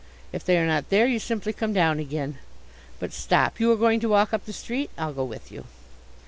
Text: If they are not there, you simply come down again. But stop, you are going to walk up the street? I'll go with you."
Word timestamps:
If 0.33 0.43
they 0.43 0.57
are 0.57 0.65
not 0.65 0.89
there, 0.89 1.05
you 1.05 1.19
simply 1.19 1.53
come 1.53 1.73
down 1.73 1.99
again. 1.99 2.39
But 2.99 3.13
stop, 3.13 3.59
you 3.59 3.71
are 3.71 3.75
going 3.77 3.99
to 3.99 4.09
walk 4.09 4.33
up 4.33 4.45
the 4.45 4.51
street? 4.51 4.89
I'll 4.97 5.13
go 5.13 5.23
with 5.23 5.51
you." 5.51 5.65